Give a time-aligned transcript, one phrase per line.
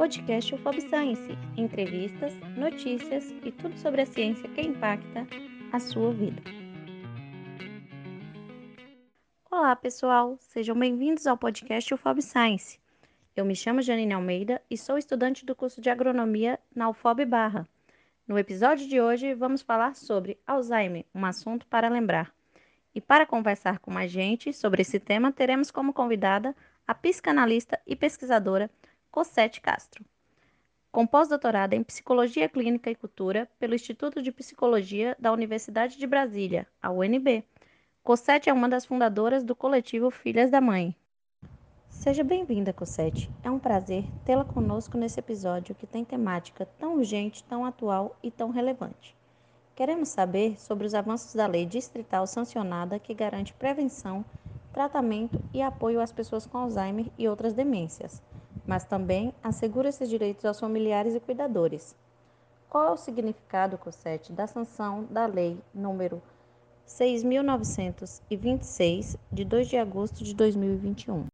[0.00, 5.26] podcast UFOB Science, entrevistas, notícias e tudo sobre a ciência que impacta
[5.70, 6.40] a sua vida.
[9.50, 12.80] Olá, pessoal, sejam bem-vindos ao podcast UFOB Science.
[13.36, 17.68] Eu me chamo Janine Almeida e sou estudante do curso de agronomia na UFOB Barra.
[18.26, 22.32] No episódio de hoje, vamos falar sobre Alzheimer, um assunto para lembrar.
[22.94, 26.56] E para conversar com mais gente sobre esse tema, teremos como convidada
[26.88, 28.70] a psicanalista e pesquisadora
[29.10, 30.04] Cosette Castro.
[30.92, 36.64] Com pós-doutorado em Psicologia Clínica e Cultura pelo Instituto de Psicologia da Universidade de Brasília,
[36.80, 37.44] a UNB,
[38.04, 40.94] Cosette é uma das fundadoras do coletivo Filhas da Mãe.
[41.88, 43.28] Seja bem-vinda, Cosette.
[43.42, 48.30] É um prazer tê-la conosco nesse episódio que tem temática tão urgente, tão atual e
[48.30, 49.16] tão relevante.
[49.74, 54.24] Queremos saber sobre os avanços da lei distrital sancionada que garante prevenção,
[54.72, 58.22] tratamento e apoio às pessoas com Alzheimer e outras demências,
[58.70, 61.96] mas também assegura esses direitos aos familiares e cuidadores.
[62.68, 66.22] Qual é o significado, Cosette, da sanção da lei número
[66.86, 71.26] 6.926, de 2 de agosto de 2021?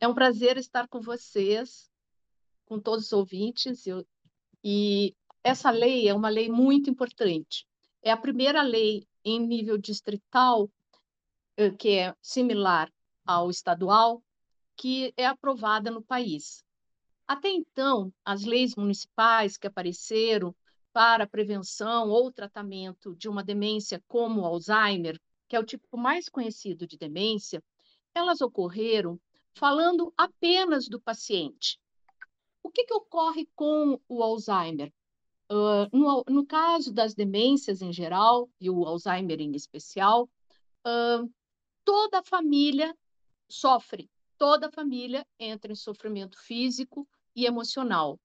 [0.00, 1.88] É um prazer estar com vocês,
[2.64, 3.84] com todos os ouvintes,
[4.64, 7.64] e essa lei é uma lei muito importante.
[8.02, 10.68] É a primeira lei em nível distrital,
[11.56, 12.92] eh, que é similar
[13.24, 14.24] ao estadual,
[14.76, 16.64] que é aprovada no país.
[17.26, 20.54] Até então, as leis municipais que apareceram
[20.92, 26.86] para prevenção ou tratamento de uma demência como Alzheimer, que é o tipo mais conhecido
[26.86, 27.62] de demência,
[28.14, 29.20] elas ocorreram
[29.54, 31.78] falando apenas do paciente.
[32.62, 34.92] O que, que ocorre com o Alzheimer?
[35.50, 40.28] Uh, no, no, caso das demências em geral, e o Alzheimer em especial,
[40.86, 41.32] uh,
[41.84, 42.96] toda a família
[43.48, 48.18] sofre, toda a família entra em sofrimento físico e emocional.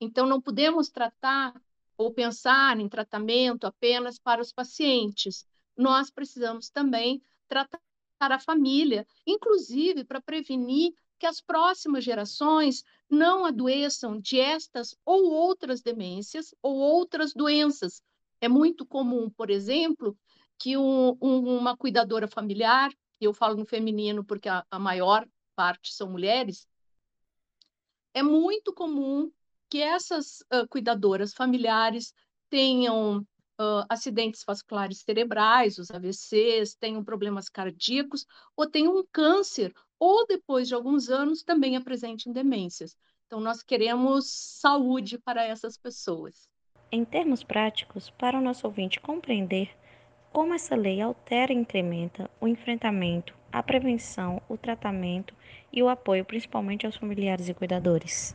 [0.00, 1.54] Então, não podemos tratar
[1.96, 5.46] ou pensar em tratamento apenas para os pacientes.
[5.76, 7.80] Nós precisamos também tratar
[8.20, 15.80] a família, inclusive para prevenir que as próximas gerações não adoeçam de estas ou outras
[15.80, 18.02] demências ou outras doenças.
[18.40, 20.18] É muito comum, por exemplo,
[20.58, 25.24] que um, um, uma cuidadora familiar, eu falo no feminino porque a, a maior
[25.62, 26.66] parte são mulheres,
[28.12, 29.30] é muito comum
[29.70, 32.12] que essas uh, cuidadoras familiares
[32.50, 40.26] tenham uh, acidentes vasculares cerebrais, os AVCs, tenham problemas cardíacos ou tenham um câncer ou
[40.26, 42.96] depois de alguns anos também apresentem demências.
[43.28, 46.50] Então, nós queremos saúde para essas pessoas.
[46.90, 49.70] Em termos práticos, para o nosso ouvinte compreender
[50.32, 55.34] como essa lei altera e incrementa o enfrentamento, a prevenção, o tratamento
[55.72, 58.34] e o apoio, principalmente aos familiares e cuidadores.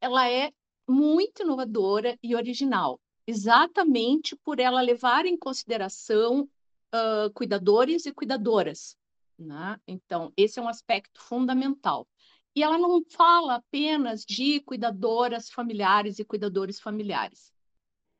[0.00, 0.52] Ela é
[0.88, 6.48] muito inovadora e original, exatamente por ela levar em consideração
[6.94, 8.96] uh, cuidadores e cuidadoras.
[9.36, 9.78] Né?
[9.86, 12.06] Então, esse é um aspecto fundamental.
[12.54, 17.52] E ela não fala apenas de cuidadoras familiares e cuidadores familiares.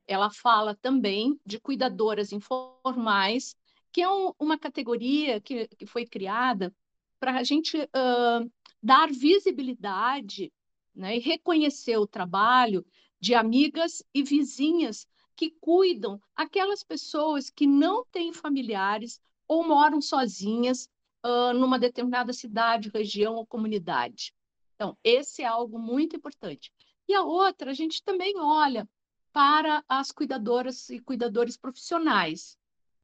[0.05, 3.55] Ela fala também de cuidadoras informais,
[3.97, 6.71] que é um, uma categoria que, que foi criada
[7.19, 10.53] para a gente uh, dar visibilidade
[10.93, 12.85] né, e reconhecer o trabalho
[13.19, 20.87] de amigas e vizinhas que cuidam aquelas pessoas que não têm familiares ou moram sozinhas
[21.25, 24.31] uh, numa determinada cidade, região ou comunidade.
[24.75, 26.71] Então, esse é algo muito importante.
[27.07, 28.87] E a outra, a gente também olha
[29.33, 32.55] para as cuidadoras e cuidadores profissionais,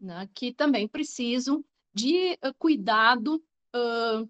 [0.04, 3.42] né, que também precisam de uh, cuidado
[3.74, 4.30] uh,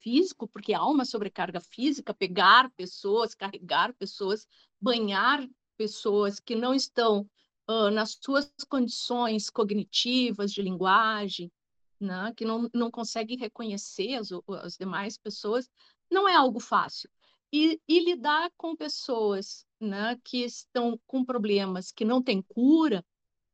[0.00, 4.48] físico, porque há uma sobrecarga física, pegar pessoas, carregar pessoas,
[4.80, 7.28] banhar pessoas que não estão
[7.68, 11.52] uh, nas suas condições cognitivas, de linguagem,
[12.00, 14.30] né, que não, não consegue reconhecer as,
[14.62, 15.68] as demais pessoas,
[16.10, 17.10] não é algo fácil.
[17.52, 23.04] E, e lidar com pessoas né, que estão com problemas que não têm cura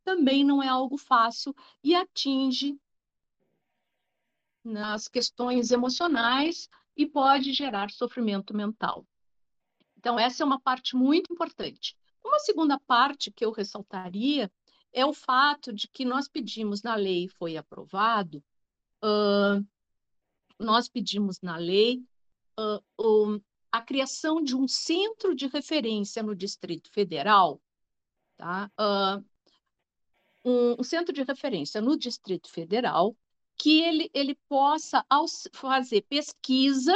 [0.04, 2.78] também não é algo fácil e atinge
[4.62, 9.06] nas questões emocionais e pode gerar sofrimento mental.
[9.98, 11.96] Então, essa é uma parte muito importante.
[12.22, 14.50] Uma segunda parte que eu ressaltaria
[14.92, 18.42] é o fato de que nós pedimos na lei, foi aprovado,
[19.02, 19.66] uh,
[20.58, 22.02] nós pedimos na lei
[22.58, 23.40] uh, um,
[23.72, 27.60] a criação de um centro de referência no Distrito Federal,
[28.36, 28.70] tá?
[28.78, 29.24] Uh,
[30.44, 33.16] um, um, centro de referência no Distrito Federal
[33.56, 35.04] que ele, ele possa
[35.52, 36.92] fazer pesquisa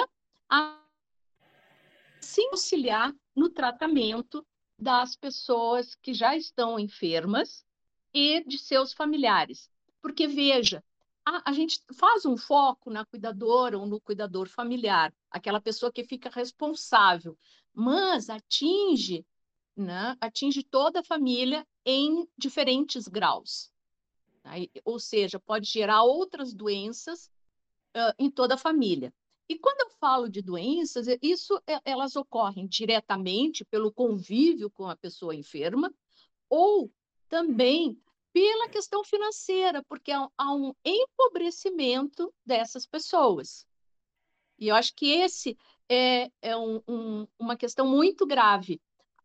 [2.20, 4.44] se auxiliar no tratamento
[4.78, 7.64] das pessoas que já estão enfermas
[8.12, 9.70] e de seus familiares.
[10.00, 10.84] Porque, veja,
[11.24, 16.04] a, a, gente faz um foco na cuidadora ou no cuidador familiar, aquela pessoa que
[16.04, 17.36] fica responsável,
[17.74, 19.26] mas atinge,
[19.78, 23.72] né, atinge toda a família em diferentes graus.
[24.44, 24.66] Né?
[24.84, 27.30] Ou seja, pode gerar outras doenças
[27.96, 29.12] uh, em toda a família.
[29.48, 34.96] E quando eu falo de doenças, isso é, elas ocorrem diretamente pelo convívio com a
[34.96, 35.92] pessoa enferma
[36.50, 36.92] ou
[37.28, 37.98] também
[38.30, 43.66] pela questão financeira, porque há um empobrecimento dessas pessoas.
[44.58, 45.56] E eu acho que esse
[45.88, 48.80] é, é um, um, uma questão muito grave.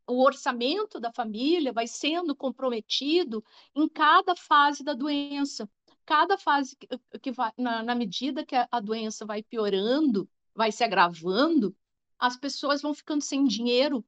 [0.07, 3.43] O orçamento da família vai sendo comprometido
[3.75, 5.69] em cada fase da doença.
[6.05, 6.87] Cada fase que,
[7.19, 11.75] que vai, na, na medida que a, a doença vai piorando, vai se agravando,
[12.19, 14.05] as pessoas vão ficando sem dinheiro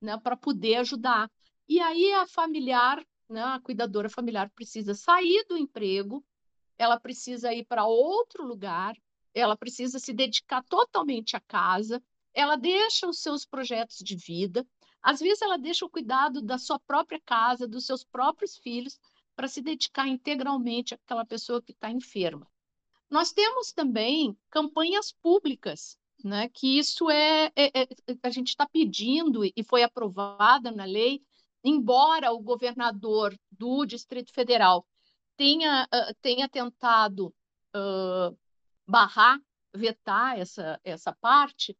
[0.00, 1.30] né, para poder ajudar.
[1.66, 3.42] E aí a familiar né?
[3.42, 6.24] A cuidadora familiar precisa sair do emprego,
[6.78, 8.96] ela precisa ir para outro lugar,
[9.34, 12.02] ela precisa se dedicar totalmente à casa,
[12.32, 14.66] ela deixa os seus projetos de vida,
[15.02, 18.98] às vezes ela deixa o cuidado da sua própria casa, dos seus próprios filhos,
[19.36, 22.46] para se dedicar integralmente àquela pessoa que está enferma.
[23.08, 27.88] Nós temos também campanhas públicas, né, que isso é, é, é
[28.22, 31.22] a gente está pedindo e foi aprovada na lei
[31.62, 34.86] embora o governador do Distrito Federal
[35.36, 37.34] tenha, uh, tenha tentado
[37.74, 38.36] uh,
[38.86, 39.40] barrar,
[39.74, 41.76] vetar essa, essa parte,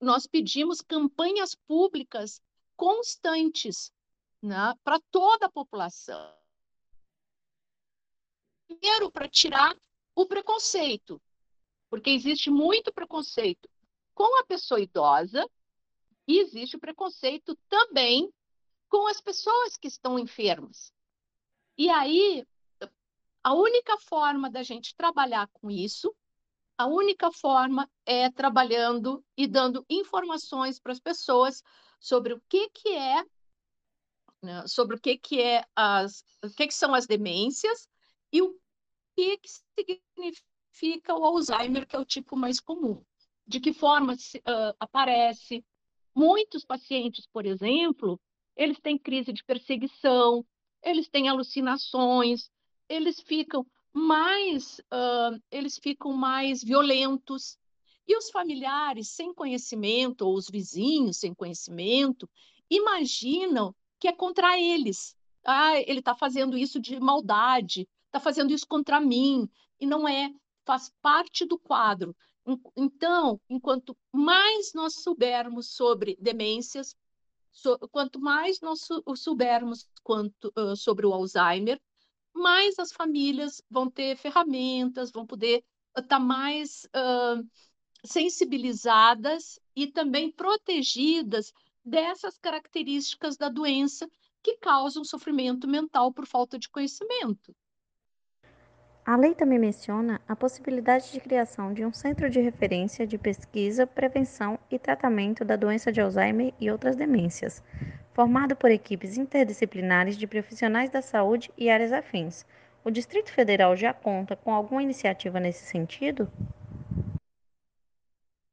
[0.00, 2.40] nós pedimos campanhas públicas
[2.76, 3.92] constantes
[4.42, 6.34] né, para toda a população.
[8.66, 9.76] Primeiro, para tirar
[10.14, 11.20] o preconceito,
[11.88, 13.68] porque existe muito preconceito
[14.14, 15.48] com a pessoa idosa
[16.26, 18.32] e existe o preconceito também
[18.88, 20.92] com as pessoas que estão enfermas.
[21.76, 22.46] E aí,
[23.42, 26.14] a única forma da gente trabalhar com isso,
[26.76, 31.62] a única forma é trabalhando e dando informações para as pessoas
[32.00, 33.24] sobre o que, que é,
[34.42, 37.88] né, sobre o que, que é as, o que, que são as demências
[38.32, 38.58] e o
[39.16, 39.48] que, que
[39.78, 43.02] significa o Alzheimer, que é o tipo mais comum.
[43.46, 45.64] De que forma uh, aparece.
[46.14, 48.20] Muitos pacientes, por exemplo,
[48.56, 50.46] eles têm crise de perseguição,
[50.82, 52.50] eles têm alucinações,
[52.88, 57.56] eles ficam mais, uh, eles ficam mais violentos.
[58.06, 62.28] E os familiares sem conhecimento, ou os vizinhos sem conhecimento,
[62.68, 65.16] imaginam que é contra eles.
[65.44, 69.48] Ah, ele está fazendo isso de maldade, está fazendo isso contra mim.
[69.80, 70.30] E não é,
[70.66, 72.14] faz parte do quadro.
[72.76, 76.94] Então, enquanto mais nós soubermos sobre demências,
[77.54, 78.80] So, quanto mais nós
[79.16, 81.80] soubermos quanto, uh, sobre o Alzheimer,
[82.34, 85.64] mais as famílias vão ter ferramentas, vão poder
[85.96, 87.46] estar uh, tá mais uh,
[88.04, 91.52] sensibilizadas e também protegidas
[91.84, 94.08] dessas características da doença
[94.42, 97.54] que causam sofrimento mental por falta de conhecimento.
[99.06, 103.86] A lei também menciona a possibilidade de criação de um centro de referência de pesquisa,
[103.86, 107.62] prevenção e tratamento da doença de Alzheimer e outras demências,
[108.14, 112.46] formado por equipes interdisciplinares de profissionais da saúde e áreas afins.
[112.84, 116.30] O Distrito Federal já conta com alguma iniciativa nesse sentido?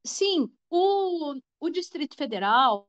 [0.04, 2.88] Sim, o, o Distrito Federal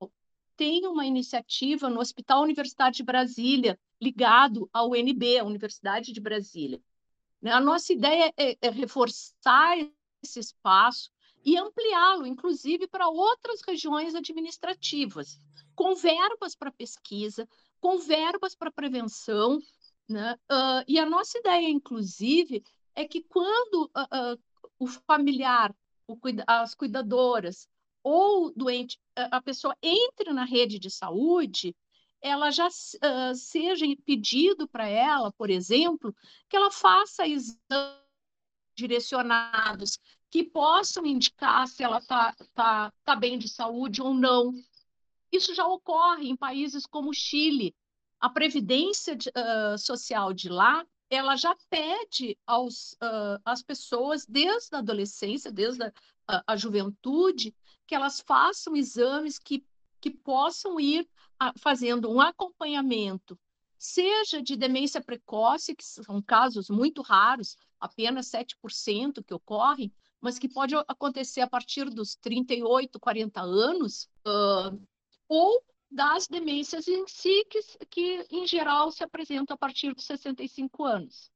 [0.56, 6.80] tem uma iniciativa no Hospital Universitário de Brasília, ligado à UNB, a Universidade de Brasília.
[7.44, 9.76] A nossa ideia é, é reforçar
[10.22, 11.10] esse espaço
[11.44, 15.40] e ampliá-lo, inclusive, para outras regiões administrativas,
[15.74, 17.48] com verbas para pesquisa,
[17.80, 19.60] com verbas para prevenção.
[20.08, 20.34] Né?
[20.50, 22.62] Uh, e a nossa ideia, inclusive,
[22.94, 24.38] é que quando uh, uh,
[24.78, 25.74] o familiar,
[26.06, 27.68] o cuida as cuidadoras
[28.02, 31.74] ou doente, a pessoa entre na rede de saúde,
[32.20, 32.68] ela já
[33.32, 36.12] seja pedido para ela, por exemplo,
[36.48, 38.02] que ela faça exames
[38.74, 40.00] direcionados
[40.32, 44.54] que possam indicar se ela está tá, tá bem de saúde ou não.
[45.30, 47.76] Isso já ocorre em países como o Chile.
[48.18, 54.74] A previdência de, uh, social de lá, ela já pede aos, uh, às pessoas, desde
[54.74, 55.92] a adolescência, desde a,
[56.26, 57.54] a, a juventude,
[57.86, 59.62] que elas façam exames que,
[60.00, 61.06] que possam ir
[61.58, 63.38] fazendo um acompanhamento,
[63.78, 69.92] seja de demência precoce, que são casos muito raros, apenas 7% que ocorrem,
[70.22, 74.80] mas que pode acontecer a partir dos 38, 40 anos, uh,
[75.28, 77.60] ou das demências em si, que,
[77.90, 81.30] que em geral se apresentam a partir dos 65 anos.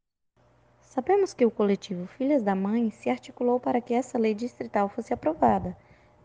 [0.81, 5.13] Sabemos que o coletivo Filhas da Mãe se articulou para que essa lei distrital fosse
[5.13, 5.77] aprovada.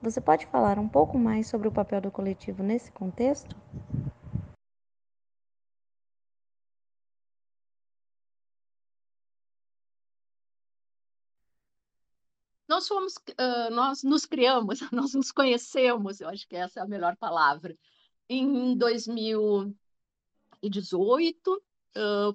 [0.02, 3.56] Você pode falar um pouco mais sobre o papel do coletivo nesse contexto?
[12.82, 16.88] Nós fomos, uh, nós nos criamos, nós nos conhecemos, eu acho que essa é a
[16.88, 17.78] melhor palavra,
[18.28, 21.62] em 2018, uh,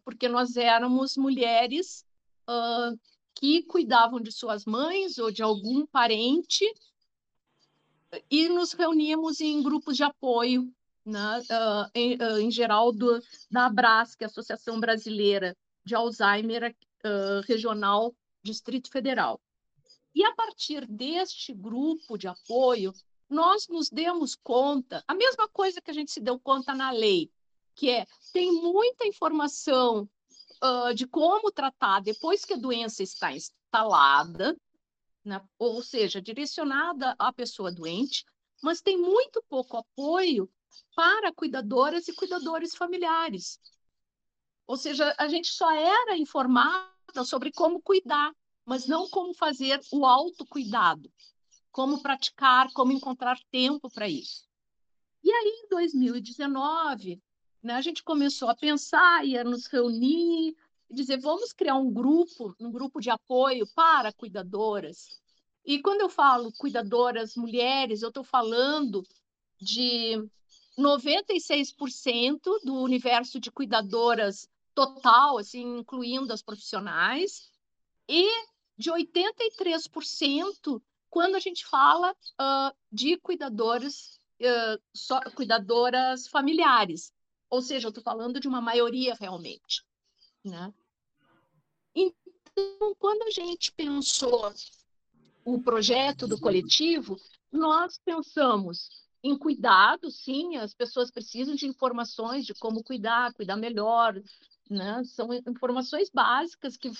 [0.05, 2.07] porque nós éramos mulheres
[2.49, 2.97] uh,
[3.35, 6.65] que cuidavam de suas mães ou de algum parente
[8.31, 10.73] e nos reuníamos em grupos de apoio,
[11.05, 11.43] né,
[11.93, 16.73] em, em, geral do, da ABRAS, que é a Associação Brasileira de Alzheimer
[17.49, 19.41] Regional Distrito Federal.
[20.17, 22.91] E a partir deste grupo de apoio,
[23.29, 27.31] nós nos demos conta, a mesma coisa que a gente se deu conta na lei,
[27.75, 30.09] que é tem muita informação
[30.65, 34.57] uh, de como tratar depois que a doença está instalada,
[35.23, 35.47] né?
[35.59, 38.25] ou seja, direcionada à pessoa doente,
[38.63, 40.51] mas tem muito pouco apoio
[40.95, 43.61] para cuidadoras e cuidadores familiares.
[44.67, 48.33] Ou seja, a gente só era informada sobre como cuidar,
[48.67, 51.11] mas não como fazer o autocuidado,
[51.71, 54.45] como praticar, como encontrar tempo para isso.
[55.23, 57.23] E aí, em 2019,
[57.63, 60.57] né, a gente começou a pensar, ia nos reunir,
[60.91, 65.21] e dizer, vamos criar um grupo, um grupo de apoio para cuidadoras.
[65.65, 69.03] E quando eu falo cuidadoras mulheres, eu estou falando
[69.61, 70.29] de
[70.79, 77.51] 96% do universo de cuidadoras total, assim, incluindo as profissionais,
[78.09, 78.29] e
[78.77, 87.13] de 83% quando a gente fala uh, de cuidadoras, uh, cuidadoras familiares.
[87.49, 89.85] Ou seja, eu estou falando de uma maioria realmente.
[90.45, 90.73] Né?
[91.95, 94.53] Então, quando a gente pensou
[95.45, 97.17] o projeto do coletivo,
[97.53, 104.21] nós pensamos em cuidado, sim, as pessoas precisam de informações de como cuidar, cuidar melhor,
[104.69, 105.03] né?
[105.05, 106.91] São informações básicas que,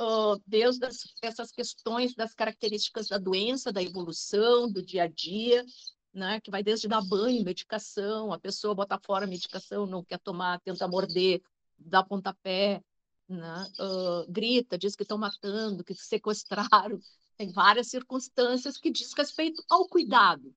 [0.00, 5.64] uh, desde as, essas questões das características da doença, da evolução, do dia a dia,
[6.12, 6.40] né?
[6.40, 10.60] Que vai desde dar banho, medicação, a pessoa bota fora a medicação, não quer tomar,
[10.60, 11.42] tenta morder,
[11.78, 12.82] dá pontapé,
[13.28, 13.66] né?
[13.78, 16.98] Uh, grita, diz que estão matando, que sequestraram.
[17.36, 20.52] Tem várias circunstâncias que diz respeito ao cuidado.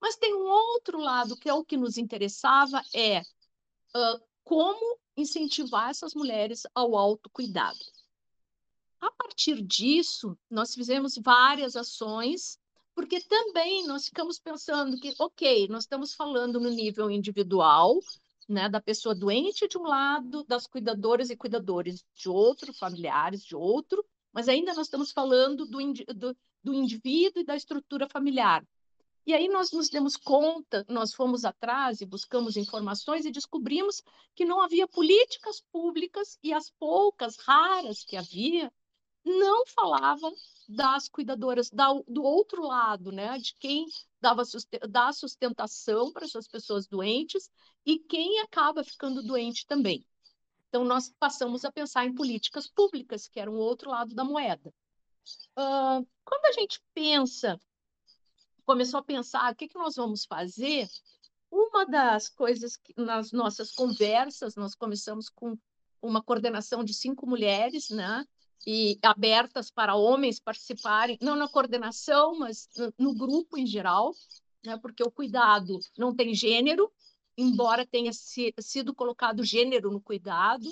[0.00, 5.90] Mas tem um outro lado que é o que nos interessava, é uh, como incentivar
[5.90, 7.78] essas mulheres ao autocuidado.
[9.02, 12.56] A partir disso, nós fizemos várias ações
[12.94, 17.98] porque também nós ficamos pensando que, ok, nós estamos falando no nível individual,
[18.48, 23.56] né, da pessoa doente de um lado, das cuidadoras e cuidadores de outro, familiares de
[23.56, 25.78] outro, mas ainda nós estamos falando do,
[26.14, 28.64] do, do indivíduo e da estrutura familiar.
[29.26, 34.00] E aí nós nos demos conta, nós fomos atrás e buscamos informações e descobrimos
[34.32, 38.72] que não havia políticas públicas e as poucas, raras que havia,
[39.24, 40.32] não falavam
[40.68, 43.38] das cuidadoras, da, do outro lado, né?
[43.38, 43.86] De quem
[44.20, 44.42] dava
[44.88, 47.50] dá sustentação para essas pessoas doentes
[47.84, 50.06] e quem acaba ficando doente também.
[50.68, 54.72] Então, nós passamos a pensar em políticas públicas, que era um outro lado da moeda.
[55.50, 57.60] Uh, quando a gente pensa,
[58.64, 60.88] começou a pensar o que, que nós vamos fazer,
[61.50, 65.58] uma das coisas que nas nossas conversas, nós começamos com
[66.00, 68.24] uma coordenação de cinco mulheres, né?
[68.66, 74.14] E abertas para homens participarem, não na coordenação, mas no, grupo em geral,
[74.64, 74.76] né?
[74.78, 76.92] porque o cuidado não tem gênero,
[77.36, 80.66] embora tenha si, sido colocado gênero no cuidado.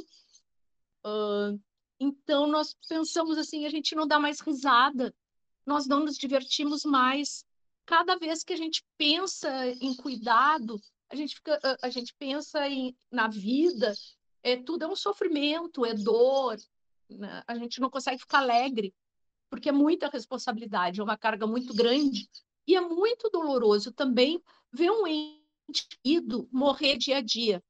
[1.05, 1.61] Uh,
[1.99, 5.15] então, nós pensamos assim: a gente não dá mais risada,
[5.67, 7.45] nós não nos divertimos mais.
[7.85, 12.97] Cada vez que a gente pensa em cuidado, a gente, fica, a gente pensa em,
[13.11, 13.93] na vida,
[14.45, 16.57] é, tudo é um sofrimento, é dor?
[17.47, 18.95] A gente não consegue ficar alegre,
[19.49, 22.29] porque é muita responsabilidade, é uma carga muito grande.
[22.67, 27.63] E é muito doloroso também ver um ente ido morrer dia a dia,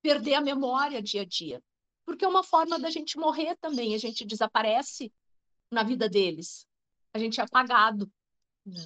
[0.00, 1.62] perder a memória dia a dia.
[2.04, 5.12] Porque é uma forma da gente morrer também, a gente desaparece
[5.70, 6.66] na vida deles,
[7.12, 8.10] a gente é apagado.
[8.64, 8.84] Né?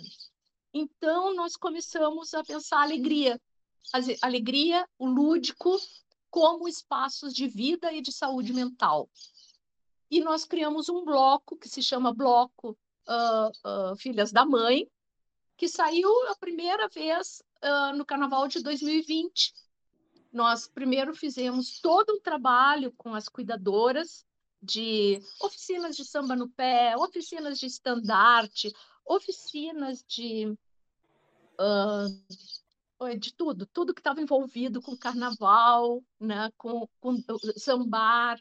[0.72, 3.40] Então, nós começamos a pensar a alegria.
[3.92, 5.78] A alegria, o lúdico,
[6.30, 9.08] como espaços de vida e de saúde mental.
[10.11, 12.76] E nós criamos um bloco que se chama Bloco
[13.08, 14.88] uh, uh, Filhas da Mãe,
[15.56, 19.54] que saiu a primeira vez uh, no Carnaval de 2020.
[20.32, 24.26] Nós primeiro fizemos todo um trabalho com as cuidadoras
[24.62, 28.73] de oficinas de samba no pé, oficinas de estandarte,
[29.04, 30.56] oficinas de
[33.20, 37.23] de tudo, tudo que estava envolvido com carnaval, né, com, com
[37.56, 38.40] sambar,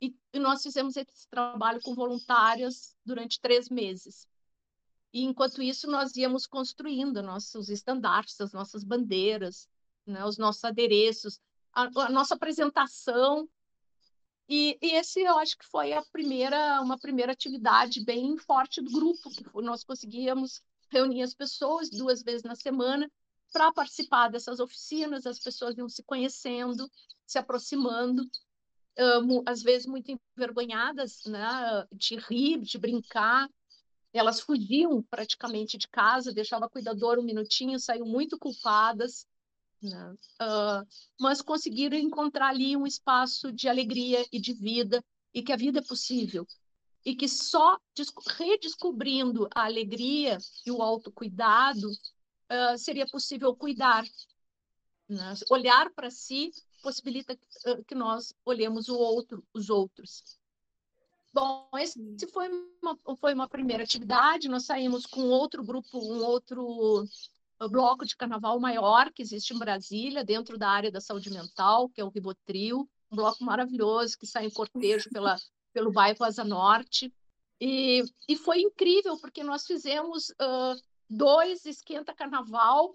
[0.00, 4.26] e, nós fizemos esse trabalho com voluntárias durante três meses.
[5.12, 9.68] E enquanto isso, nós íamos construindo nossos estandartes, as nossas bandeiras,
[10.06, 11.40] né, os nossos adereços,
[11.72, 13.48] a, a nossa apresentação.
[14.48, 18.90] E, e, esse eu acho que foi a primeira, uma primeira atividade bem forte do
[18.90, 23.10] grupo, que nós conseguíamos reunir as pessoas duas vezes na semana
[23.52, 26.90] para participar dessas oficinas, as pessoas iam se conhecendo,
[27.26, 28.28] se aproximando,
[29.46, 33.48] às vezes muito envergonhadas, né, de rir, de brincar.
[34.12, 39.26] Elas fugiam praticamente de casa, deixava a cuidadora um minutinho, saíam muito culpadas,
[39.80, 40.14] né?
[40.42, 40.86] uh,
[41.18, 45.02] mas conseguiram encontrar ali um espaço de alegria e de vida,
[45.32, 46.44] e que a vida é possível,
[47.04, 47.78] e que só
[48.36, 54.04] redescobrindo a alegria e o autocuidado uh, seria possível cuidar.
[55.08, 55.34] Né?
[55.50, 57.38] Olhar para si possibilita
[57.86, 60.38] que nós olhemos o outro, os outros.
[61.32, 62.48] Bom, esse foi
[62.82, 64.48] uma, foi uma primeira atividade.
[64.48, 67.06] Nós saímos com outro grupo, um outro
[67.68, 72.00] bloco de carnaval maior que existe em Brasília, dentro da área da saúde mental, que
[72.00, 75.36] é o Ribotril, um bloco maravilhoso que sai em cortejo pela,
[75.72, 77.12] pelo bairro Asa Norte.
[77.60, 82.94] E, e foi incrível, porque nós fizemos uh, dois esquenta carnaval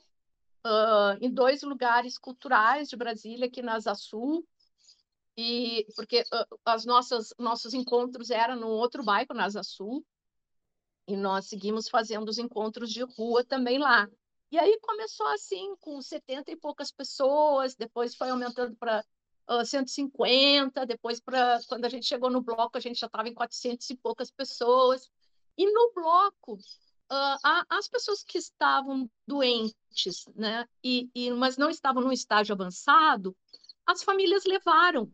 [0.66, 4.46] uh, em dois lugares culturais de Brasília, aqui na Sul,
[5.38, 10.06] e porque uh, as nossas nossos encontros eram no outro bairro, na Sul,
[11.08, 14.10] e nós seguimos fazendo os encontros de rua também lá.
[14.52, 19.04] E aí começou assim, com 70 e poucas pessoas, depois foi aumentando para
[19.50, 23.34] uh, 150, depois para quando a gente chegou no bloco, a gente já estava em
[23.34, 25.10] 400 e poucas pessoas.
[25.58, 26.58] E no bloco,
[27.12, 33.36] uh, as pessoas que estavam doentes, né, e, e, mas não estavam no estágio avançado,
[33.86, 35.12] as famílias levaram.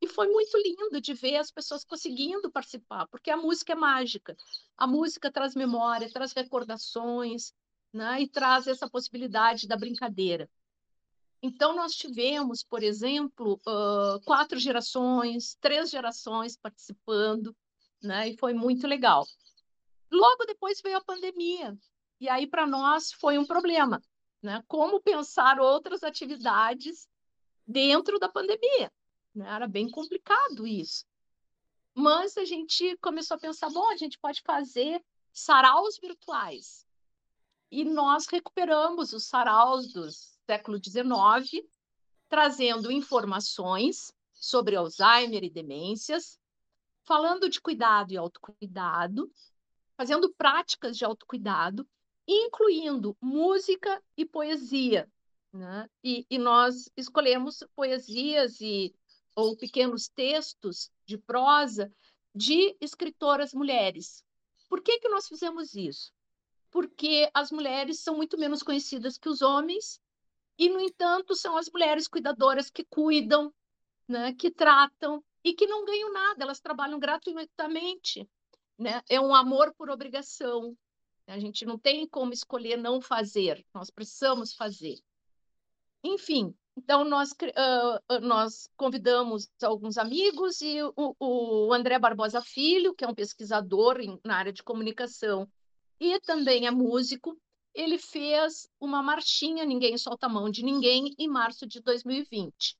[0.00, 4.36] E foi muito lindo de ver as pessoas conseguindo participar, porque a música é mágica.
[4.76, 7.54] A música traz memória, traz recordações,
[7.92, 10.50] né, e traz essa possibilidade da brincadeira.
[11.40, 17.54] Então, nós tivemos, por exemplo, uh, quatro gerações, três gerações participando,
[18.02, 19.26] né, e foi muito legal.
[20.10, 21.76] Logo depois veio a pandemia,
[22.20, 24.02] e aí para nós foi um problema,
[24.42, 24.62] né?
[24.68, 27.08] Como pensar outras atividades
[27.66, 28.92] dentro da pandemia?
[29.34, 29.48] Né?
[29.48, 31.04] Era bem complicado isso.
[31.94, 36.86] Mas a gente começou a pensar, bom, a gente pode fazer saraus virtuais.
[37.70, 40.08] E nós recuperamos os saraus do
[40.46, 41.64] século XIX,
[42.28, 46.38] trazendo informações sobre Alzheimer e demências,
[47.02, 49.30] falando de cuidado e autocuidado,
[49.96, 51.86] fazendo práticas de autocuidado,
[52.26, 55.10] incluindo música e poesia.
[55.52, 55.88] Né?
[56.02, 58.94] E, e nós escolhemos poesias e
[59.36, 61.92] ou pequenos textos de prosa
[62.34, 64.24] de escritoras mulheres.
[64.68, 66.12] Por que, que nós fizemos isso?
[66.70, 70.00] Porque as mulheres são muito menos conhecidas que os homens,
[70.58, 73.52] e, no entanto, são as mulheres cuidadoras que cuidam,
[74.06, 78.28] né, que tratam e que não ganham nada, elas trabalham gratuitamente
[78.78, 79.02] né?
[79.08, 80.76] É um amor por obrigação.
[81.26, 84.96] A gente não tem como escolher não fazer, nós precisamos fazer.
[86.02, 93.04] Enfim, então nós, uh, nós convidamos alguns amigos e o, o, André Barbosa Filho, que
[93.04, 95.48] é um pesquisador em, na área de comunicação
[95.98, 97.38] e também é músico,
[97.72, 102.76] ele fez uma marchinha Ninguém Solta a Mão de Ninguém em março de 2020.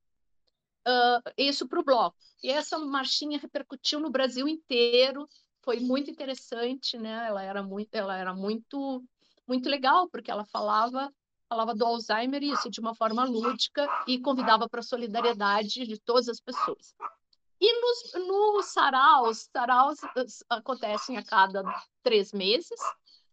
[0.86, 2.16] Uh, isso para o bloco.
[2.42, 5.26] E essa marchinha repercutiu no Brasil inteiro,
[5.64, 7.26] foi muito interessante, né?
[7.26, 9.02] Ela era muito, ela era muito,
[9.48, 11.12] muito legal porque ela falava
[11.48, 16.28] falava do Alzheimer isso de uma forma lúdica e convidava para a solidariedade de todas
[16.28, 16.94] as pessoas.
[17.60, 19.98] E nos, no saraus, saraus
[20.48, 21.62] acontecem a cada
[22.02, 22.80] três meses.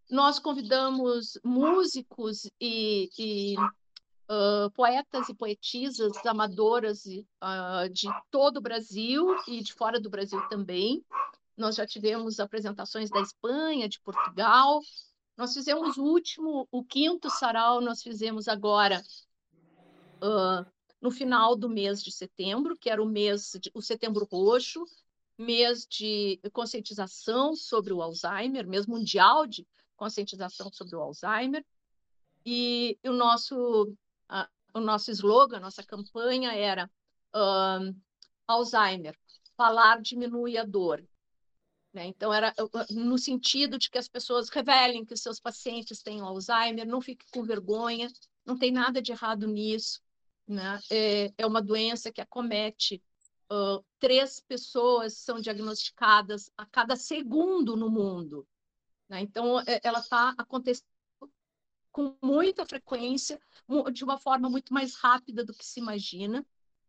[0.09, 9.25] Nós convidamos músicos e, e uh, poetas e poetisas amadoras uh, de todo o Brasil
[9.47, 11.03] e de fora do Brasil também
[11.61, 14.81] nós já tivemos apresentações da Espanha, de Portugal.
[15.37, 19.01] Nós fizemos o último, o quinto sarau, nós fizemos agora
[20.23, 20.65] uh,
[20.99, 24.83] no final do mês de setembro, que era o mês, de, o setembro roxo,
[25.37, 31.63] mês de conscientização sobre o Alzheimer, mês mundial de conscientização sobre o Alzheimer.
[32.43, 33.95] E o nosso,
[34.73, 36.89] o nosso slogan, a nossa campanha era
[37.35, 37.95] uh,
[38.47, 39.15] Alzheimer,
[39.55, 41.07] falar diminui a dor.
[41.93, 42.05] Né?
[42.07, 42.53] Então, era
[42.89, 47.27] no sentido de que as pessoas revelem que os seus pacientes têm Alzheimer, não fiquem
[47.31, 48.09] com vergonha,
[48.45, 50.01] não tem nada de errado nisso.
[50.47, 50.79] Né?
[50.89, 53.03] É, é uma doença que acomete
[53.51, 58.47] uh, três pessoas são diagnosticadas a cada segundo no mundo.
[59.09, 59.21] Né?
[59.21, 60.87] Então, é, ela está acontecendo
[61.91, 63.37] com muita frequência,
[63.91, 66.45] de uma forma muito mais rápida do que se imagina,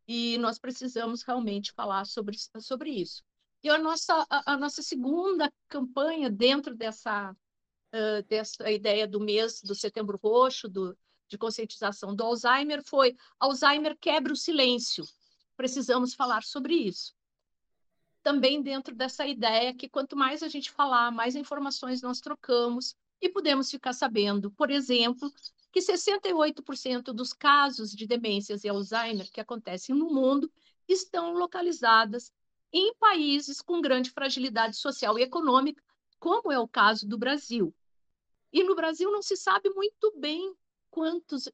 [0.07, 3.25] e nós precisamos realmente falar sobre, sobre isso.
[3.63, 9.63] E a nossa, a, a nossa segunda campanha dentro dessa, uh, dessa ideia do mês
[9.63, 10.99] do Setembro Roxo, do,
[11.29, 15.05] de conscientização do Alzheimer, foi Alzheimer quebra o silêncio.
[15.57, 17.15] Precisamos falar sobre isso.
[18.21, 23.29] Também dentro dessa ideia que quanto mais a gente falar, mais informações nós trocamos e
[23.29, 25.33] podemos ficar sabendo, por exemplo,
[25.71, 30.53] que 68% dos casos de demências e Alzheimer que acontecem no mundo
[30.89, 32.33] estão localizadas
[32.73, 35.83] em países com grande fragilidade social e econômica,
[36.19, 37.75] como é o caso do Brasil.
[38.53, 40.55] E no Brasil não se sabe muito bem
[40.91, 41.51] quantos uh,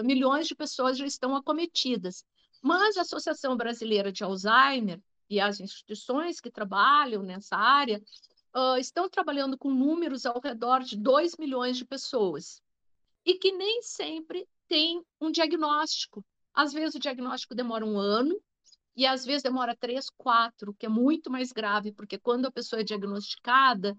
[0.00, 2.24] uh, milhões de pessoas já estão acometidas.
[2.62, 8.02] Mas a Associação Brasileira de Alzheimer e as instituições que trabalham nessa área
[8.54, 12.62] uh, estão trabalhando com números ao redor de 2 milhões de pessoas
[13.24, 16.24] e que nem sempre tem um diagnóstico.
[16.54, 18.40] Às vezes o diagnóstico demora um ano,
[18.98, 22.80] e às vezes demora três, quatro, que é muito mais grave, porque quando a pessoa
[22.80, 23.92] é diagnosticada,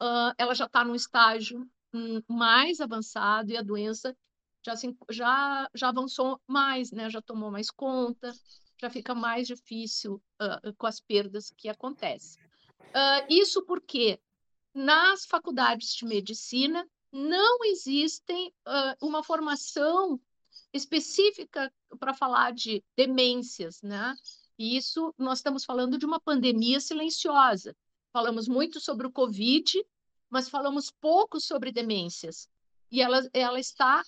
[0.00, 4.16] uh, ela já está num estágio um, mais avançado e a doença
[4.64, 7.10] já, se, já, já avançou mais, né?
[7.10, 8.32] já tomou mais conta,
[8.80, 12.42] já fica mais difícil uh, com as perdas que acontecem.
[12.80, 14.18] Uh, isso porque
[14.72, 18.54] nas faculdades de medicina não existem
[19.02, 20.18] uma formação
[20.72, 24.14] específica para falar de demências, né?
[24.58, 27.74] E isso nós estamos falando de uma pandemia silenciosa.
[28.12, 29.84] Falamos muito sobre o Covid,
[30.28, 32.48] mas falamos pouco sobre demências.
[32.90, 34.02] E ela, ela está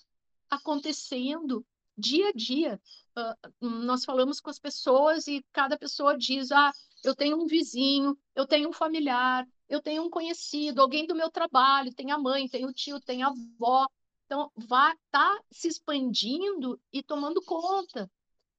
[0.51, 1.65] acontecendo
[1.97, 2.81] dia a dia.
[3.17, 6.73] Uh, nós falamos com as pessoas e cada pessoa diz: ah,
[7.03, 11.31] eu tenho um vizinho, eu tenho um familiar, eu tenho um conhecido, alguém do meu
[11.31, 13.87] trabalho, tem a mãe, tem o tio, tem a avó,
[14.33, 18.11] então, vai tá se expandindo e tomando conta.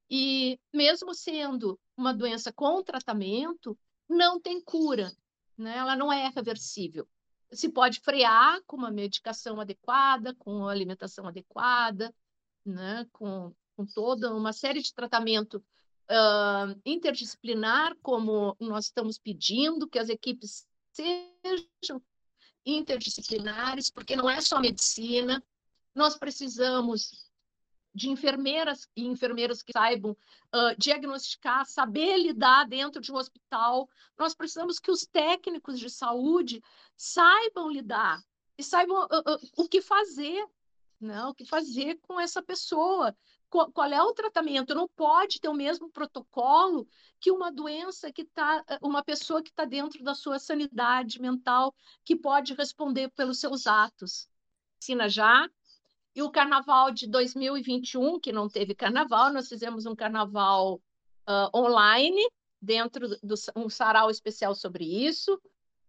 [0.07, 3.75] E mesmo sendo uma doença com tratamento,
[4.07, 5.11] não tem cura,
[5.57, 5.75] né?
[5.77, 7.07] ela não é reversível.
[7.51, 12.13] Se pode frear com uma medicação adequada, com alimentação adequada,
[12.63, 13.07] né?
[13.11, 20.09] com, com toda uma série de tratamento uh, interdisciplinar, como nós estamos pedindo, que as
[20.09, 21.99] equipes sejam
[22.63, 25.43] interdisciplinares, porque não é só medicina,
[25.95, 27.31] nós precisamos
[27.93, 33.87] de enfermeiras e enfermeiros que saibam uh, diagnosticar, saber lidar dentro de um hospital.
[34.17, 36.61] Nós precisamos que os técnicos de saúde
[36.97, 38.19] saibam lidar
[38.57, 40.43] e saibam uh, uh, o que fazer,
[40.99, 41.23] né?
[41.25, 43.15] o que fazer com essa pessoa.
[43.47, 44.73] Qual, é o tratamento?
[44.73, 46.87] Não pode ter o mesmo protocolo
[47.19, 51.71] que uma doença que está, uma pessoa que está dentro da sua sanidade mental,
[52.03, 54.27] que pode responder pelos seus atos.
[54.81, 55.47] Ensina já,
[56.15, 60.81] e o carnaval de 2021, que não teve carnaval, nós fizemos um carnaval
[61.27, 62.21] uh, online,
[62.61, 65.39] dentro do um sarau especial sobre isso,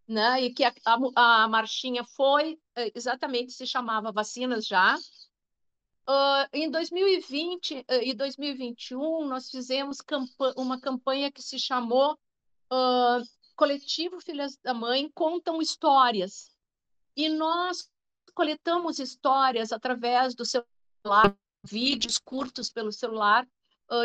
[0.09, 0.43] né?
[0.43, 2.59] E que a, a, a marchinha foi
[2.95, 4.97] exatamente se chamava Vacinas Já.
[6.07, 13.25] Uh, em 2020 uh, e 2021, nós fizemos campa uma campanha que se chamou uh,
[13.57, 16.51] Coletivo Filhas da Mãe Contam Histórias.
[17.17, 17.89] E nós
[18.35, 23.49] coletamos histórias através do celular, vídeos curtos pelo celular,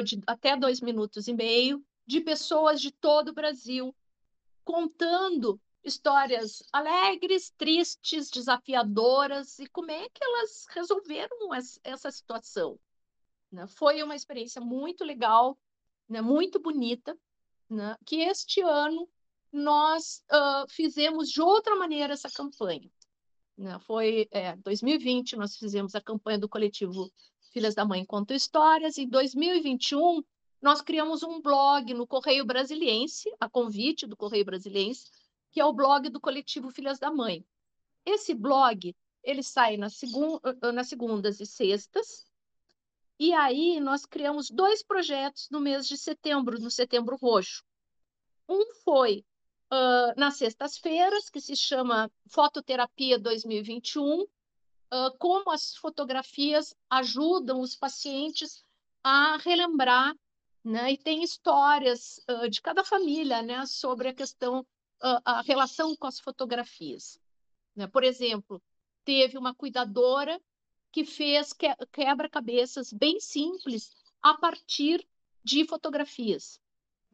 [0.04, 3.96] de até dois minutos e meio, de pessoas de todo o Brasil,
[4.64, 11.50] contando histórias alegres, tristes, desafiadoras e como é que elas resolveram
[11.84, 12.80] essa situação.
[13.52, 13.66] Né?
[13.68, 15.58] Foi uma experiência muito legal,
[16.08, 16.22] né?
[16.22, 17.18] muito bonita,
[17.70, 17.96] né?
[18.06, 19.10] que este ano
[19.52, 20.24] nós
[20.70, 22.92] fizemos de outra maneira essa campanha.
[23.60, 23.78] Né?
[23.80, 27.12] Foi é, 2020, nós fizemos a campanha do coletivo
[27.52, 30.24] Filhas da Mãe Contam Histórias, e em 2021
[30.62, 35.12] nós criamos um blog no Correio Brasiliense, a convite do Correio Brasiliense,
[35.52, 37.46] que é o blog do coletivo Filhas da Mãe.
[38.06, 40.40] Esse blog, ele sai nas, segun
[40.74, 42.26] nas segundas e sextas,
[43.20, 47.66] e aí nós criamos dois projetos no mês de setembro, no Setembro Roxo.
[48.48, 49.26] Um foi
[49.72, 54.28] uh, nas sextas-feiras, que se chama Fototerapia 2021, uh,
[55.18, 58.64] como as fotografias ajudam os pacientes
[59.04, 60.14] a relembrar,
[60.64, 60.92] né?
[60.92, 64.66] E tem histórias uh, de cada família, né, sobre a questão,
[65.24, 67.18] a relação com as fotografias.
[67.74, 67.88] Né?
[67.88, 68.62] Por exemplo,
[69.06, 70.38] teve uma cuidadora
[70.92, 75.08] que fez que, quebra-cabeças bem simples a partir
[75.42, 76.60] de fotografias,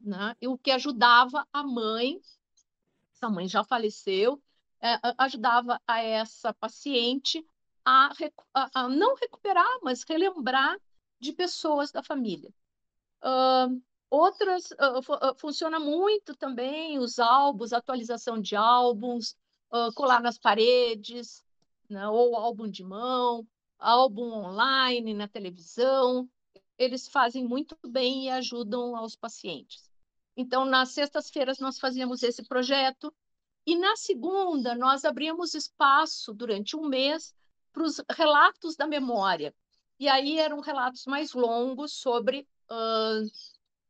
[0.00, 0.34] né?
[0.42, 2.20] o que ajudava a mãe
[3.16, 4.40] essa mãe já faleceu,
[4.80, 7.44] é, ajudava a essa paciente
[7.84, 8.10] a,
[8.54, 10.78] a, a, não recuperar, mas relembrar
[11.18, 12.52] de pessoas da família.
[13.22, 19.36] Uh, outras, uh, funciona muito também os álbuns, atualização de álbuns,
[19.72, 21.42] uh, colar nas paredes,
[21.88, 23.46] né, ou álbum de mão,
[23.78, 26.28] álbum online, na televisão.
[26.76, 29.88] Eles fazem muito bem e ajudam aos pacientes.
[30.36, 33.12] Então, nas sextas-feiras, nós fazíamos esse projeto,
[33.66, 37.34] e na segunda, nós abrimos espaço durante um mês
[37.72, 39.54] para os relatos da memória.
[39.98, 43.28] E aí eram relatos mais longos sobre, uh,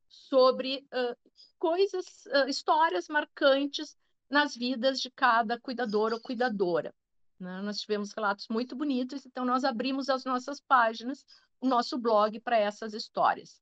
[0.09, 1.16] sobre uh,
[1.59, 3.96] coisas, uh, histórias marcantes
[4.30, 6.94] nas vidas de cada cuidador ou cuidadora.
[7.38, 7.61] Né?
[7.61, 11.26] Nós tivemos relatos muito bonitos, então nós abrimos as nossas páginas,
[11.61, 13.61] o nosso blog para essas histórias.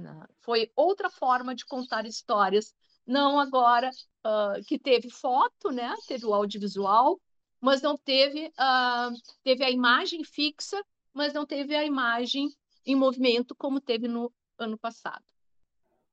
[0.00, 0.26] Né?
[0.40, 2.74] Foi outra forma de contar histórias,
[3.06, 3.90] não agora
[4.24, 5.94] uh, que teve foto, né?
[6.06, 7.20] teve o audiovisual,
[7.60, 10.82] mas não teve, uh, teve a imagem fixa,
[11.12, 12.48] mas não teve a imagem
[12.86, 15.24] em movimento como teve no ano passado.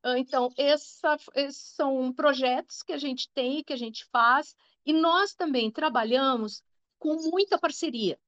[0.05, 4.93] Uh, então, essa, esses são projetos que a gente tem, que a gente faz, e
[4.93, 6.63] nós também trabalhamos
[6.99, 8.19] com muita parceria.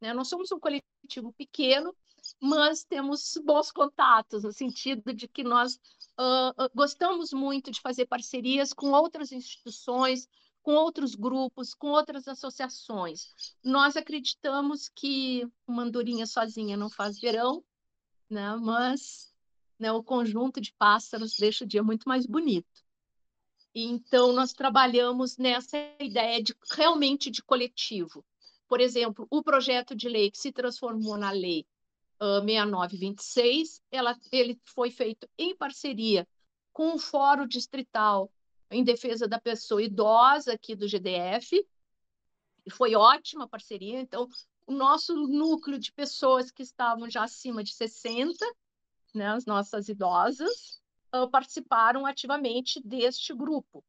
[0.00, 0.12] Né?
[0.12, 1.94] Nós somos um coletivo pequeno,
[2.40, 5.74] mas temos bons contatos, no sentido de que nós
[6.18, 10.28] uh, gostamos muito de fazer parcerias com outras instituições,
[10.62, 13.32] com outros grupos, com outras associações.
[13.62, 17.64] Nós acreditamos que uma andorinha sozinha não faz verão,
[18.28, 18.56] né?
[18.56, 19.32] mas
[19.78, 22.84] né, o conjunto de pássaros deixa o dia muito mais bonito.
[23.72, 28.24] Então, nós trabalhamos nessa ideia de realmente de coletivo.
[28.66, 31.66] Por exemplo, o projeto de lei que se transformou na lei
[32.20, 36.26] uh, 6926, ela, ele foi feito em parceria
[36.72, 38.30] com o Fórum Distrital
[38.70, 41.64] em Defesa da Pessoa Idosa aqui do GDF,
[42.64, 44.00] e foi ótima parceria.
[44.00, 44.28] Então,
[44.66, 48.44] o nosso núcleo de pessoas que estavam já acima de 60,
[49.14, 50.82] né, as nossas idosas,
[51.14, 53.84] uh, participaram ativamente deste grupo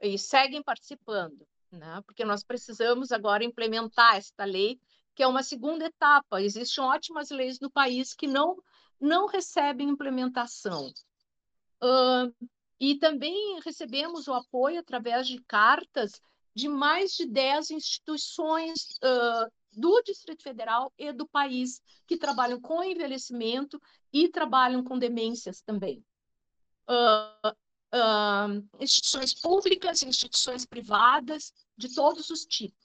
[0.00, 4.80] e seguem participando, né, porque nós precisamos agora implementar esta lei
[5.20, 6.40] que é uma segunda etapa.
[6.40, 8.56] Existem ótimas leis no país que não,
[8.98, 10.90] não recebem implementação.
[11.82, 12.48] Uh,
[12.80, 16.22] e também recebemos o apoio através de cartas
[16.54, 22.82] de mais de 10 instituições uh, do Distrito Federal e do país que trabalham com
[22.82, 23.78] envelhecimento
[24.10, 26.02] e trabalham com demências também.
[26.88, 27.50] Uh,
[27.94, 32.79] uh, instituições públicas, instituições privadas, de todos os tipos.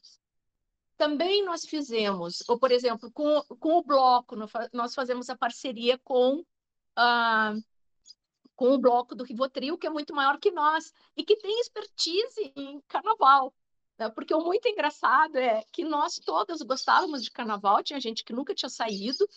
[0.97, 4.35] Também nós fizemos, ou por exemplo, com, com o bloco,
[4.71, 7.63] nós fazemos a parceria com, uh,
[8.55, 12.53] com o bloco do Rivotril, que é muito maior que nós, e que tem expertise
[12.55, 13.53] em carnaval.
[13.97, 14.09] Né?
[14.09, 18.55] Porque o muito engraçado é que nós todas gostávamos de carnaval, tinha gente que nunca
[18.55, 19.27] tinha saído,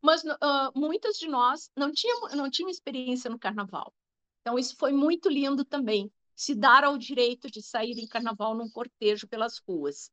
[0.00, 3.92] mas uh, muitas de nós não tinham, não tinham experiência no carnaval.
[4.40, 8.70] Então, isso foi muito lindo também, se dar ao direito de sair em carnaval num
[8.70, 10.10] cortejo pelas ruas.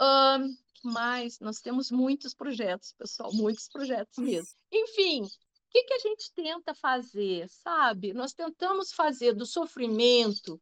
[0.00, 4.48] Um, mas nós temos muitos projetos, pessoal, muitos projetos mesmo.
[4.72, 5.28] Enfim, o
[5.70, 8.12] que, que a gente tenta fazer, sabe?
[8.12, 10.60] Nós tentamos fazer do sofrimento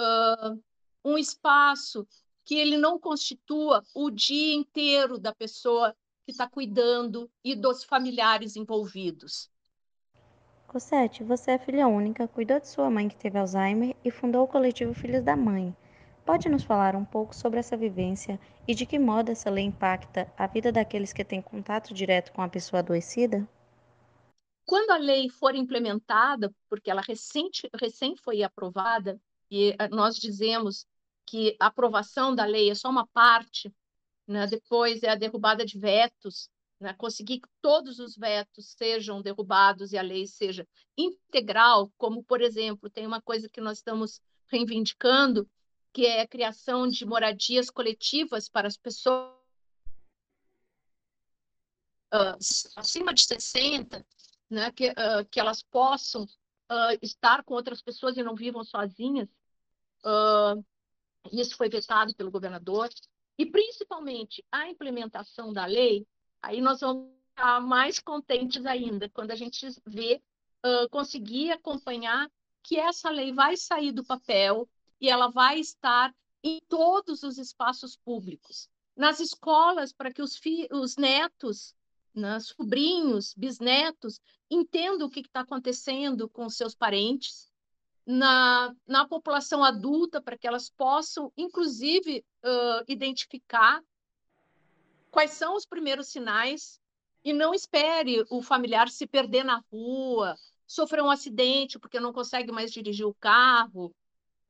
[0.00, 0.62] uh,
[1.04, 2.06] um espaço
[2.44, 8.56] que ele não constitua o dia inteiro da pessoa que está cuidando e dos familiares
[8.56, 9.50] envolvidos.
[10.66, 14.48] Cosette, você é filha única, cuidou de sua mãe que teve Alzheimer e fundou o
[14.48, 15.74] coletivo Filhos da Mãe.
[16.24, 20.32] Pode nos falar um pouco sobre essa vivência e de que modo essa lei impacta
[20.38, 23.46] a vida daqueles que têm contato direto com a pessoa adoecida?
[24.64, 30.86] Quando a lei for implementada, porque ela recente, recém foi aprovada, e eh, nós dizemos
[31.26, 33.70] que a aprovação da lei é só uma parte,
[34.26, 34.46] né?
[34.46, 36.48] depois é a derrubada de vetos,
[36.80, 36.94] né?
[36.94, 42.88] conseguir que todos os vetos sejam derrubados e a lei seja integral, como, por exemplo,
[42.88, 45.46] tem uma coisa que nós estamos reivindicando,
[45.94, 49.32] que é a criação de moradias coletivas para as pessoas
[52.12, 52.36] uh,
[52.74, 54.04] acima de 60,
[54.50, 59.28] né, que, uh, que elas possam uh, estar com outras pessoas e não vivam sozinhas.
[61.32, 62.90] Isso foi vetado pelo governador.
[63.38, 66.06] E, principalmente, a implementação da lei,
[66.42, 70.20] aí nós vamos ficar mais contentes ainda, quando a gente vê,
[70.90, 72.30] conseguir acompanhar
[72.62, 74.68] que essa lei vai sair do papel
[75.00, 78.68] e ela vai estar em todos os espaços públicos.
[78.96, 81.74] Nas escolas, para que os, os netos,
[82.14, 87.50] né, sobrinhos, bisnetos, entendam o que está acontecendo com seus parentes,
[88.06, 93.82] na, na população adulta, para que elas possam, inclusive, uh, identificar
[95.10, 96.78] quais são os primeiros sinais
[97.24, 102.52] e não espere o familiar se perder na rua, sofrer um acidente porque não consegue
[102.52, 103.94] mais dirigir o carro,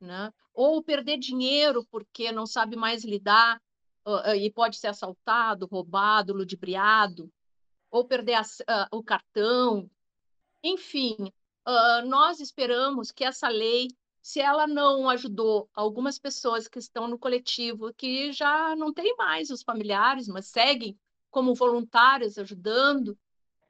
[0.04, 0.32] né?
[0.54, 3.60] ou perder dinheiro porque não sabe mais lidar
[4.36, 7.32] e pode ser assaltado, roubado, ludibriado,
[7.90, 9.90] ou perder a, uh, o cartão.
[10.62, 11.16] Enfim,
[11.66, 13.88] uh, nós esperamos que essa lei,
[14.20, 19.48] se ela não ajudou algumas pessoas que estão no coletivo, que já não tem mais
[19.50, 20.98] os familiares, mas seguem
[21.30, 23.18] como voluntários ajudando,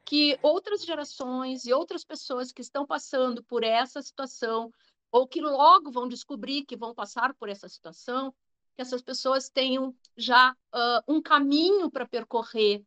[0.04, 4.70] que outras gerações e outras pessoas que estão passando por essa situação
[5.14, 8.34] ou que logo vão descobrir que vão passar por essa situação,
[8.74, 12.84] que essas pessoas tenham já uh, um caminho para percorrer,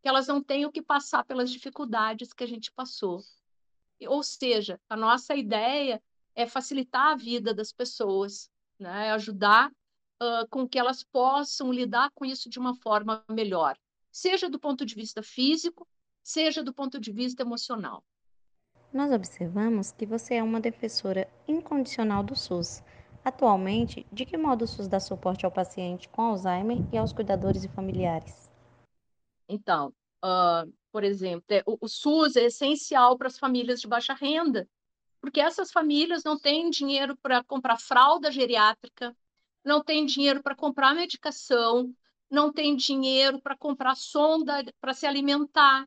[0.00, 3.20] que elas não tenham que passar pelas dificuldades que a gente passou.
[4.08, 6.02] Ou seja, a nossa ideia
[6.34, 9.12] é facilitar a vida das pessoas, né?
[9.12, 13.76] ajudar uh, com que elas possam lidar com isso de uma forma melhor,
[14.10, 15.86] seja do ponto de vista físico,
[16.22, 18.02] seja do ponto de vista emocional.
[18.96, 22.82] Nós observamos que você é uma defensora incondicional do SUS.
[23.22, 27.62] Atualmente, de que modo o SUS dá suporte ao paciente com Alzheimer e aos cuidadores
[27.62, 28.50] e familiares?
[29.46, 29.92] Então,
[30.24, 34.66] uh, por exemplo, é, o, o SUS é essencial para as famílias de baixa renda,
[35.20, 39.14] porque essas famílias não têm dinheiro para comprar fralda geriátrica,
[39.62, 41.94] não têm dinheiro para comprar medicação,
[42.30, 45.86] não têm dinheiro para comprar sonda para se alimentar.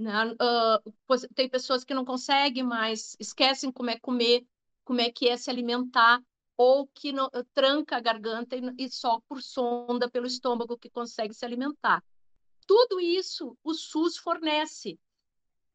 [0.00, 0.32] Né?
[0.32, 4.46] Uh, tem pessoas que não conseguem mais, esquecem como é comer,
[4.82, 6.22] como é que é se alimentar,
[6.56, 11.34] ou que não, tranca a garganta e, e só por sonda pelo estômago que consegue
[11.34, 12.02] se alimentar.
[12.66, 14.98] Tudo isso o SUS fornece,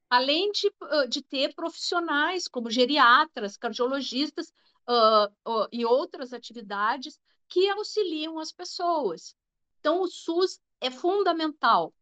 [0.09, 0.73] além de,
[1.07, 4.51] de ter profissionais como geriatras, cardiologistas
[4.89, 9.35] uh, uh, e outras atividades que auxiliam as pessoas.
[9.79, 11.93] Então, o SUS é fundamental.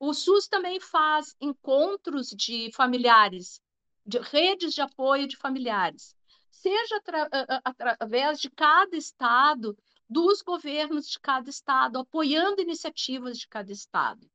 [0.00, 3.60] O SUS também faz encontros de familiares,
[4.06, 6.16] de redes de apoio de familiares,
[6.50, 7.28] seja atra
[7.64, 9.76] através de cada estado
[10.08, 14.28] dos governos de cada estado, apoiando iniciativas de cada estado.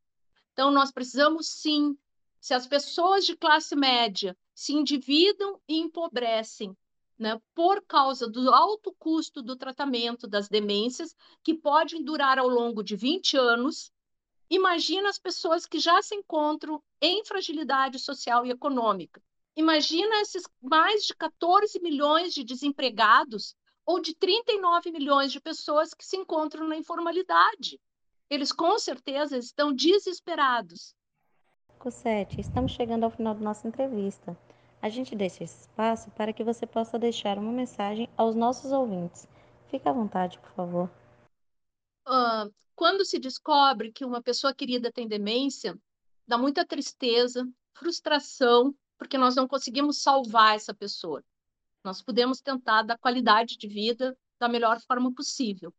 [0.51, 1.97] Então, nós precisamos sim,
[2.39, 6.77] se as pessoas de classe média se endividam e empobrecem
[7.17, 12.83] né, por causa do alto custo do tratamento das demências, que podem durar ao longo
[12.83, 13.91] de 20 anos,
[14.49, 19.21] imagina as pessoas que já se encontram em fragilidade social e econômica.
[19.55, 26.05] Imagina esses mais de 14 milhões de desempregados ou de 39 milhões de pessoas que
[26.05, 27.79] se encontram na informalidade.
[28.29, 30.95] Eles com certeza estão desesperados.
[31.77, 34.37] Cosette, estamos chegando ao final da nossa entrevista.
[34.81, 39.27] A gente deixa esse espaço para que você possa deixar uma mensagem aos nossos ouvintes.
[39.67, 40.89] Fique à vontade, por favor.
[42.07, 45.77] Uh, quando se descobre que uma pessoa querida tem demência,
[46.27, 51.23] dá muita tristeza, frustração, porque nós não conseguimos salvar essa pessoa.
[51.83, 55.73] Nós podemos tentar dar qualidade de vida da melhor forma possível.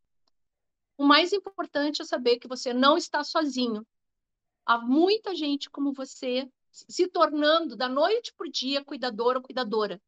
[0.96, 3.86] O mais importante é saber que você não está sozinho.
[4.64, 10.00] Há muita gente como você se tornando da noite para o dia cuidador ou cuidadora.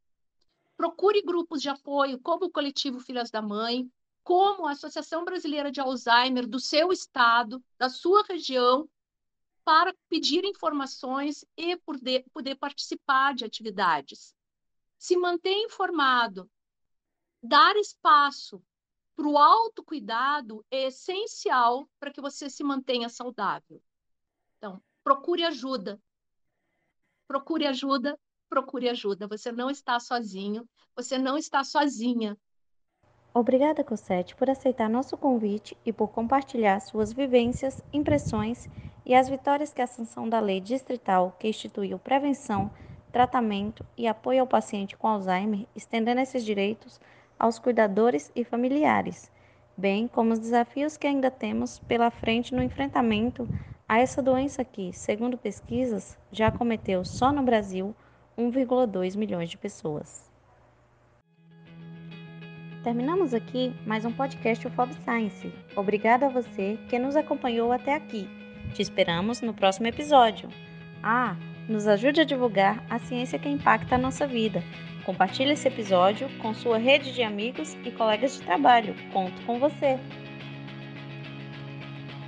[0.77, 3.91] Procure grupos de apoio, como o Coletivo Filhas da Mãe,
[4.27, 8.89] como a Associação Brasileira de Alzheimer do seu estado, da sua região,
[9.65, 14.37] para pedir informações e poder, poder participar de atividades
[14.99, 16.51] se manter informado,
[17.43, 18.63] dar espaço
[19.15, 23.83] para o autocuidado é essencial para que você se mantenha saudável.
[24.57, 26.01] Então, procure ajuda.
[27.27, 28.19] Procure ajuda,
[28.49, 29.27] procure ajuda.
[29.27, 32.39] Você não está sozinho, você não está sozinha.
[33.39, 38.67] Obrigada, Cosette, por aceitar nosso convite e por compartilhar suas vivências, impressões
[39.05, 42.71] e as vitórias que a sanção da lei distrital que instituiu prevenção
[43.13, 46.99] tratamento e apoio ao paciente com Alzheimer, estendendo esses direitos
[47.39, 49.31] aos cuidadores e familiares,
[49.77, 53.47] bem como os desafios que ainda temos pela frente no enfrentamento
[53.87, 57.95] a essa doença que, segundo pesquisas, já cometeu só no Brasil
[58.39, 60.35] 1,2 milhões de pessoas.
[62.87, 65.53] Terminamos aqui mais um podcast UFOB Science.
[65.75, 68.29] Obrigado a você que nos acompanhou até aqui.
[68.75, 70.49] Te esperamos no próximo episódio.
[71.03, 71.35] Ah,
[71.69, 74.63] nos ajude a divulgar a ciência que impacta a nossa vida.
[75.05, 78.95] Compartilhe esse episódio com sua rede de amigos e colegas de trabalho.
[79.13, 79.99] Conto com você.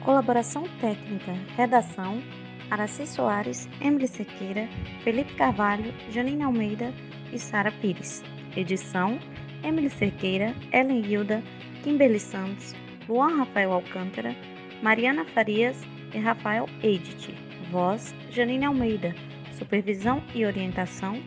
[0.05, 2.21] Colaboração técnica, redação,
[2.69, 4.69] Araci Soares, Emily Sequeira,
[5.05, 6.93] Felipe Carvalho, Janine Almeida
[7.33, 8.25] e Sara Pires.
[8.57, 9.21] Edição,
[9.63, 11.43] Emily Cerqueira, Ellen Hilda,
[11.83, 12.75] Kimberly Santos,
[13.09, 14.35] Luan Rafael Alcântara,
[14.83, 15.81] Mariana Farias
[16.15, 17.35] e Rafael Edit.
[17.71, 19.15] Voz, Janine Almeida.
[19.59, 21.21] Supervisão e orientação,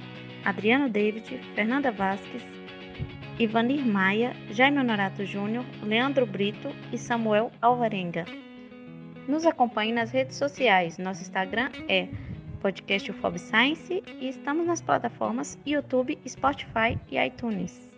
[0.45, 2.41] Adriano David, Fernanda Vasques,
[3.37, 8.25] Ivanir Maia, Jaime Honorato Júnior, Leandro Brito e Samuel Alvarenga.
[9.27, 10.97] Nos acompanhe nas redes sociais.
[10.97, 12.07] Nosso Instagram é
[12.61, 17.90] podcast Science e estamos nas plataformas YouTube, Spotify e iTunes.